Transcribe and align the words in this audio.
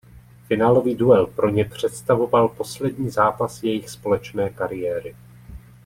Finálový 0.47 0.95
duel 0.95 1.25
pro 1.27 1.49
ně 1.49 1.65
představoval 1.65 2.47
poslední 2.49 3.09
zápas 3.09 3.63
jejich 3.63 3.89
společné 3.89 4.49
kariéry. 4.49 5.15